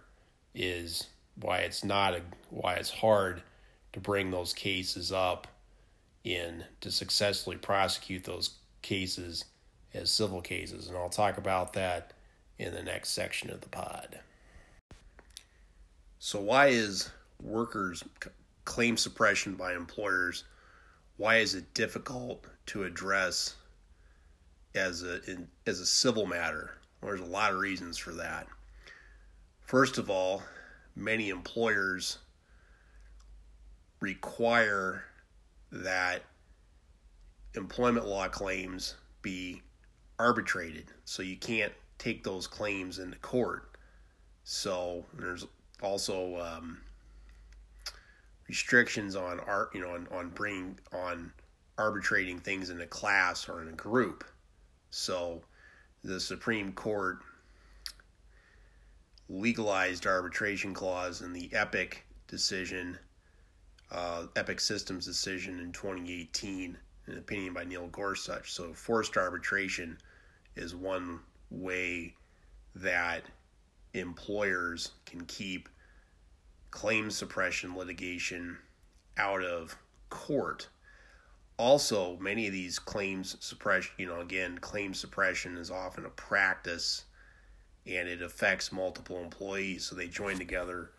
[0.54, 3.42] is why it's not a why it's hard
[3.94, 5.48] to bring those cases up
[6.24, 9.46] in to successfully prosecute those cases
[9.94, 12.14] as civil cases and I'll talk about that
[12.58, 14.20] in the next section of the pod.
[16.20, 17.10] So why is
[17.42, 18.04] workers
[18.66, 20.44] claim suppression by employers
[21.22, 23.56] why is it difficult to address
[24.74, 26.72] as a in, as a civil matter?
[27.00, 28.48] Well, there's a lot of reasons for that.
[29.62, 30.42] First of all,
[30.96, 32.18] many employers
[34.00, 35.04] require
[35.72, 36.24] that
[37.56, 39.62] employment law claims be
[40.20, 40.86] arbitrated.
[41.06, 43.72] So you can't take those claims into court.
[44.44, 45.46] So there's
[45.82, 46.82] also um,
[48.48, 51.32] restrictions on art, you know, on, on bringing on
[51.78, 54.24] arbitrating things in a class or in a group.
[54.90, 55.42] So
[56.04, 57.20] the Supreme Court
[59.30, 62.98] legalized arbitration clause in the EPIC decision,
[63.92, 66.78] uh, EPIC Systems decision in 2018,
[67.08, 68.52] an opinion by Neil Gorsuch.
[68.52, 69.98] So forced arbitration
[70.56, 72.16] is one way
[72.76, 73.24] that
[73.94, 75.68] employers can keep
[76.72, 78.58] claim suppression litigation
[79.18, 79.76] out of
[80.10, 80.70] court.
[81.58, 87.04] Also, many of these claims suppression, you know, again, claim suppression is often a practice
[87.86, 89.84] and it affects multiple employees.
[89.86, 90.92] So they join together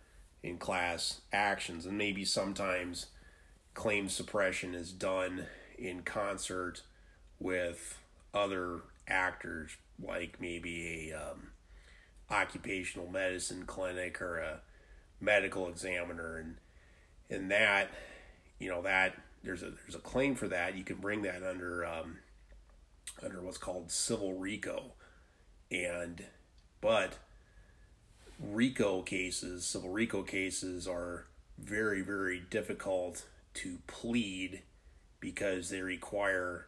[0.42, 1.86] in class actions.
[1.86, 3.06] And maybe sometimes
[3.74, 5.46] claim suppression is done
[5.78, 6.82] in concert
[7.38, 7.98] with
[8.34, 11.48] other actors, like maybe a um,
[12.30, 14.60] occupational medicine clinic or a
[15.20, 16.56] medical examiner and
[17.30, 17.90] and that
[18.58, 21.86] you know that there's a there's a claim for that you can bring that under
[21.86, 22.18] um,
[23.22, 24.92] under what's called civil RICO
[25.70, 26.24] and
[26.80, 27.18] but
[28.42, 31.26] RICO cases civil RICO cases are
[31.58, 33.24] very very difficult
[33.54, 34.62] to plead
[35.20, 36.66] because they require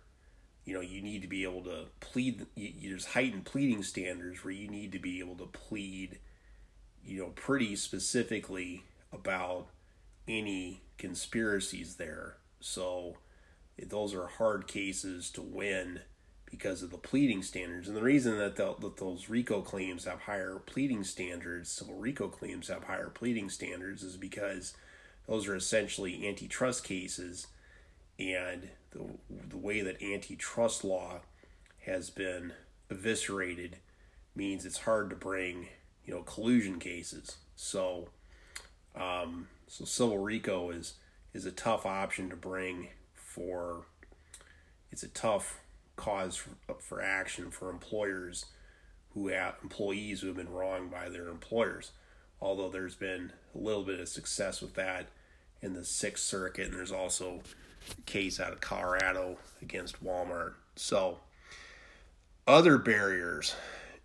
[0.65, 4.53] you know you need to be able to plead you, there's heightened pleading standards where
[4.53, 6.19] you need to be able to plead
[7.07, 8.83] you know, pretty specifically
[9.13, 9.67] about
[10.27, 12.37] any conspiracies there.
[12.61, 13.19] So
[13.79, 16.01] those are hard cases to win
[16.55, 17.89] because of the pleading standards.
[17.89, 22.29] And the reason that, the, that those RICO claims have higher pleading standards, civil RICO
[22.29, 24.73] claims have higher pleading standards, is because
[25.27, 27.49] those are essentially antitrust cases.
[28.21, 29.05] And the,
[29.49, 31.23] the way that antitrust law
[31.87, 32.53] has been
[32.89, 33.79] eviscerated
[34.37, 35.67] means it's hard to bring
[36.05, 37.39] you know collusion cases.
[37.57, 38.11] So,
[38.95, 40.95] um, so civil RICO is
[41.33, 43.87] is a tough option to bring for.
[44.93, 45.64] It's a tough
[45.97, 48.47] cause for, for action for employers
[49.15, 51.93] who have employees who have been wronged by their employers.
[52.41, 55.07] Although there's been a little bit of success with that
[55.63, 57.41] in the Sixth Circuit, and there's also
[57.97, 60.55] a case out of Colorado against Walmart.
[60.77, 61.19] So,
[62.47, 63.55] other barriers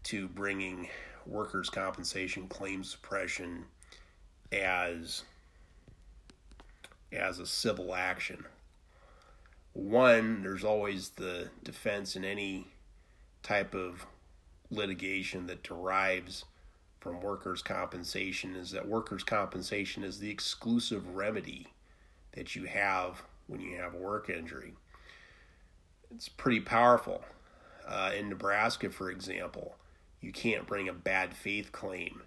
[0.04, 0.90] to bringing
[1.26, 3.66] workers' compensation claim suppression
[4.52, 5.24] as
[7.12, 8.46] as a civil action.
[9.74, 12.68] One, there's always the defense in any
[13.44, 14.06] type of
[14.70, 16.46] litigation that derives
[17.00, 21.68] from workers' compensation is that workers' compensation is the exclusive remedy
[22.34, 24.74] that you have when you have a work injury.
[26.12, 27.24] It's pretty powerful.
[27.88, 29.76] Uh, in Nebraska, for example,
[30.22, 32.22] you can't bring a bad faith claim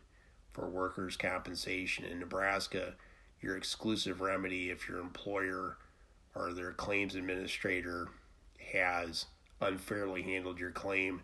[0.52, 2.04] for workers' compensation.
[2.04, 2.94] In Nebraska,
[3.40, 5.76] your exclusive remedy if your employer
[6.34, 8.08] or their claims administrator
[8.72, 9.26] has
[9.60, 11.22] unfairly handled your claim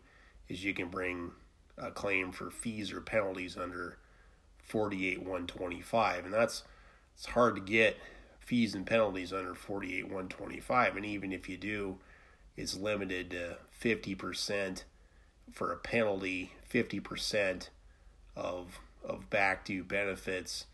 [0.48, 1.30] is you can bring
[1.76, 3.98] a claim for fees or penalties under
[4.58, 6.62] 48 125 and that's
[7.14, 7.96] it's hard to get
[8.38, 11.98] fees and penalties under 48 125 and even if you do
[12.56, 14.82] it's limited to 50%
[15.52, 17.68] for a penalty 50%
[18.36, 20.66] of of back due benefits,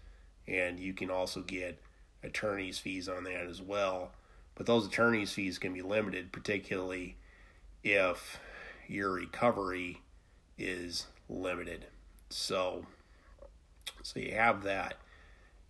[0.46, 1.80] and you can also get
[2.22, 4.12] attorney's fees on that as well.
[4.54, 7.16] But those attorney's fees can be limited, particularly
[7.82, 8.38] if
[8.86, 10.00] your recovery
[10.56, 11.86] is limited.
[12.30, 12.86] So,
[14.02, 14.94] so you have that.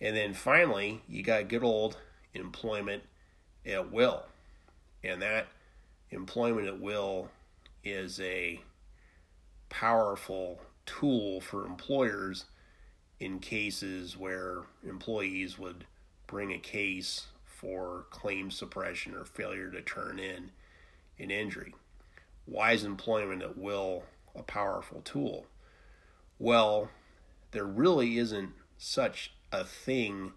[0.00, 1.96] And then finally, you got good old
[2.34, 3.04] employment
[3.64, 4.24] at will.
[5.02, 5.46] And that
[6.10, 7.30] employment at will
[7.82, 8.60] is a
[9.68, 12.44] powerful tool for employers
[13.20, 15.86] in cases where employees would
[16.26, 20.50] bring a case for claim suppression or failure to turn in
[21.18, 21.74] an injury.
[22.46, 25.46] Why is employment at will a powerful tool?
[26.38, 26.90] Well,
[27.52, 30.32] there really isn't such a thing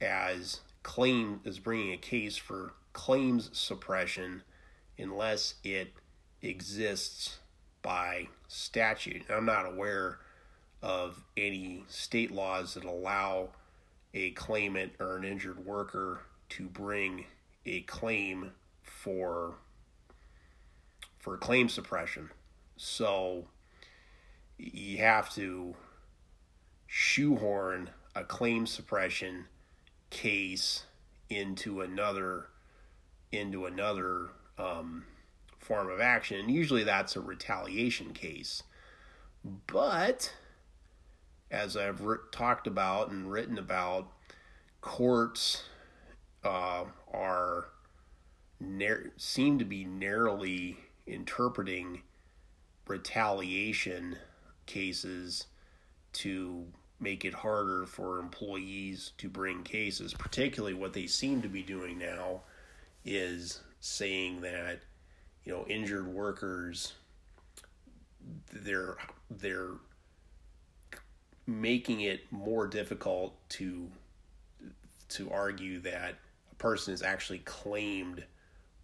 [0.00, 4.42] as claim as bringing a case for claims suppression
[4.98, 5.92] unless it
[6.40, 7.38] exists
[7.82, 9.22] by statute.
[9.28, 10.18] I'm not aware
[10.82, 13.50] of any state laws that allow
[14.14, 17.24] a claimant or an injured worker to bring
[17.64, 18.52] a claim
[18.82, 19.56] for
[21.18, 22.30] for claim suppression.
[22.76, 23.46] So
[24.58, 25.74] you have to
[26.86, 29.46] shoehorn a claim suppression
[30.10, 30.84] case
[31.30, 32.48] into another
[33.30, 35.04] into another um,
[35.58, 36.38] form of action.
[36.38, 38.62] And usually that's a retaliation case.
[39.66, 40.34] But
[41.52, 44.08] as I've re- talked about and written about,
[44.80, 45.64] courts
[46.42, 47.68] uh, are
[49.16, 52.02] seem to be narrowly interpreting
[52.86, 54.16] retaliation
[54.66, 55.46] cases
[56.12, 56.64] to
[57.00, 60.14] make it harder for employees to bring cases.
[60.14, 62.42] Particularly, what they seem to be doing now
[63.04, 64.80] is saying that
[65.44, 66.92] you know injured workers
[68.52, 68.96] they're
[69.28, 69.72] they're
[71.46, 73.90] making it more difficult to
[75.08, 76.14] to argue that
[76.50, 78.24] a person has actually claimed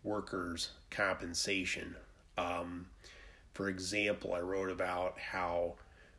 [0.03, 1.97] workers compensation.
[2.37, 2.87] Um,
[3.55, 5.75] for example i wrote about how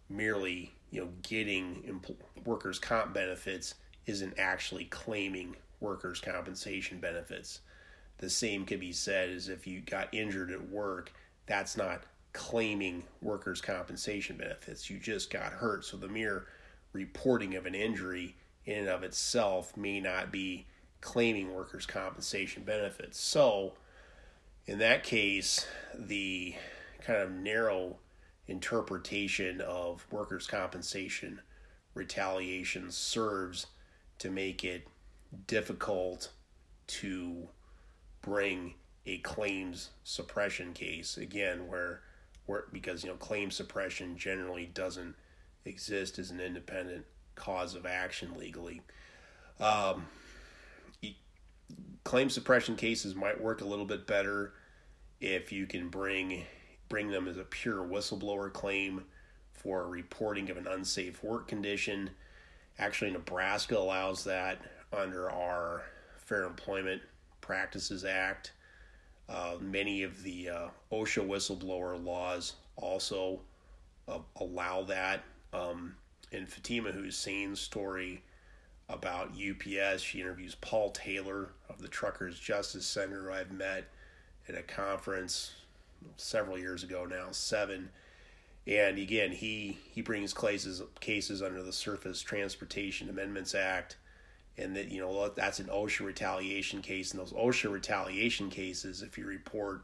[0.09, 3.75] merely you know getting empl- workers comp benefits
[4.07, 7.61] isn't actually claiming workers compensation benefits.
[8.17, 11.13] The same could be said as if you got injured at work
[11.45, 12.03] that's not
[12.39, 14.89] claiming workers' compensation benefits.
[14.89, 15.83] You just got hurt.
[15.83, 16.47] So the mere
[16.93, 20.65] reporting of an injury in and of itself may not be
[21.01, 23.19] claiming workers' compensation benefits.
[23.19, 23.73] So
[24.65, 26.55] in that case, the
[27.01, 27.97] kind of narrow
[28.47, 31.41] interpretation of workers' compensation
[31.93, 33.67] retaliation serves
[34.19, 34.87] to make it
[35.45, 36.31] difficult
[36.87, 37.49] to
[38.21, 38.75] bring
[39.05, 42.01] a claims suppression case again where
[42.71, 45.15] because you know claim suppression generally doesn't
[45.65, 48.81] exist as an independent cause of action legally.
[49.59, 50.05] Um,
[52.03, 54.53] claim suppression cases might work a little bit better
[55.21, 56.45] if you can bring
[56.87, 59.03] bring them as a pure whistleblower claim
[59.51, 62.09] for reporting of an unsafe work condition.
[62.79, 64.59] Actually, Nebraska allows that
[64.91, 65.83] under our
[66.17, 67.01] Fair Employment
[67.41, 68.53] Practices Act.
[69.29, 73.39] Uh, many of the uh, OSHA whistleblower laws also
[74.07, 75.23] uh, allow that.
[75.53, 75.95] Um,
[76.31, 78.23] in Fatima Hussein's story
[78.87, 83.85] about UPS, she interviews Paul Taylor of the Truckers Justice Center, who I've met
[84.47, 85.53] at a conference
[86.17, 87.89] several years ago now, seven.
[88.65, 93.97] And again, he, he brings cases cases under the Surface Transportation Amendments Act
[94.59, 97.11] and that you know that's an OSHA retaliation case.
[97.11, 99.81] And those OSHA retaliation cases, if you report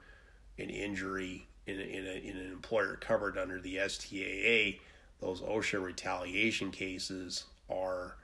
[0.57, 4.79] an injury in a, in, a, in an employer covered under the STAA,
[5.19, 8.17] those OSHA retaliation cases are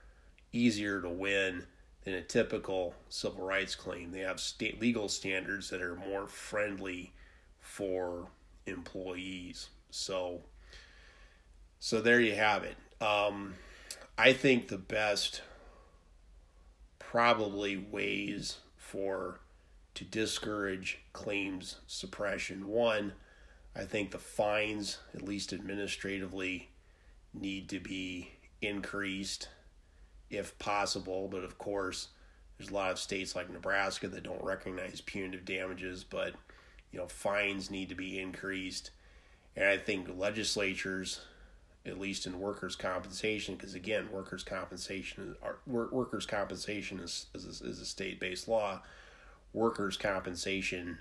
[0.51, 1.65] easier to win
[2.03, 4.11] than a typical civil rights claim.
[4.11, 7.13] They have state legal standards that are more friendly
[7.59, 8.27] for
[8.65, 9.69] employees.
[9.91, 10.41] So,
[11.79, 12.75] so there you have it.
[13.01, 13.53] Um,
[14.17, 15.41] I think the best
[17.11, 19.41] probably ways for
[19.93, 22.65] to discourage claims suppression.
[22.69, 23.11] One,
[23.75, 26.69] I think the fines, at least administratively,
[27.33, 28.31] need to be
[28.61, 29.49] increased
[30.29, 31.27] if possible.
[31.27, 32.07] But of course,
[32.57, 36.33] there's a lot of states like Nebraska that don't recognize punitive damages, but
[36.93, 38.91] you know, fines need to be increased.
[39.57, 41.19] And I think legislatures
[41.85, 47.79] at least in workers' compensation, because again, workers' compensation are, workers' compensation is is, is
[47.79, 48.81] a state based law.
[49.53, 50.99] Workers' compensation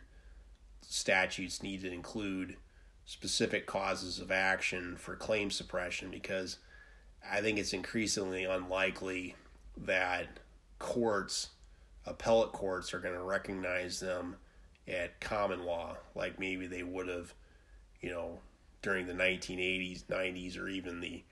[0.82, 2.56] statutes need to include
[3.04, 6.58] specific causes of action for claim suppression because
[7.28, 9.36] I think it's increasingly unlikely
[9.76, 10.28] that
[10.78, 11.50] courts,
[12.06, 14.36] appellate courts, are going to recognize them
[14.88, 17.34] at common law like maybe they would have,
[18.00, 18.38] you know,
[18.82, 21.22] during the 1980s, 90s, or even the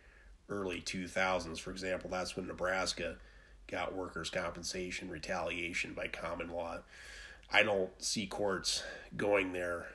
[0.48, 1.58] early 2000s.
[1.58, 3.16] For example, that's when Nebraska
[3.66, 6.78] got workers' compensation retaliation by common law.
[7.52, 8.82] I don't see courts
[9.16, 9.86] going there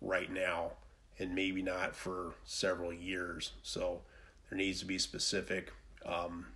[0.00, 0.72] right now,
[1.18, 3.52] and maybe not for several years.
[3.62, 4.02] So
[4.48, 5.72] there needs to be specific
[6.04, 6.46] um,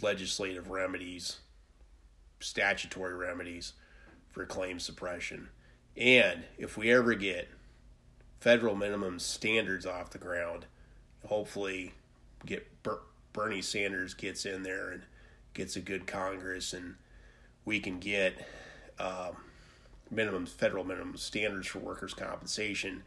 [0.00, 1.38] legislative remedies,
[2.40, 3.72] statutory remedies
[4.30, 5.48] for claim suppression.
[5.96, 7.48] And if we ever get
[8.42, 10.66] federal minimum standards off the ground,
[11.24, 11.92] hopefully
[12.44, 12.66] get
[13.32, 15.02] Bernie Sanders gets in there and
[15.54, 16.96] gets a good Congress, and
[17.64, 18.34] we can get
[18.98, 19.30] uh,
[20.10, 23.04] minimum federal minimum standards for workers' compensation.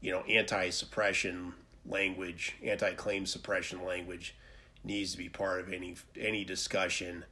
[0.00, 1.54] You know, anti-suppression
[1.86, 4.34] language, anti-claim suppression language
[4.82, 7.24] needs to be part of any any discussion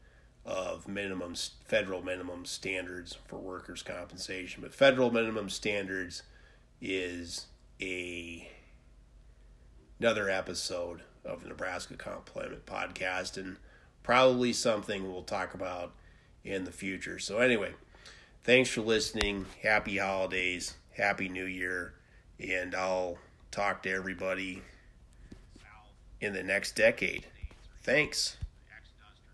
[0.47, 1.35] of minimum
[1.65, 4.63] federal minimum standards for workers' compensation.
[4.63, 6.23] But federal minimum standards
[6.83, 7.47] is
[7.81, 8.49] a
[10.01, 13.57] another episode of the Nebraska Complement podcast and
[14.03, 15.93] probably something we'll talk about
[16.45, 17.21] in the future.
[17.21, 17.75] So anyway,
[18.43, 19.47] thanks for listening.
[19.63, 21.95] Happy holidays, happy new year,
[22.41, 23.19] and I'll
[23.53, 24.63] talk to everybody
[26.21, 27.27] in the next decade.
[27.85, 28.37] Thanks.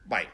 [0.06, 0.28] Bye.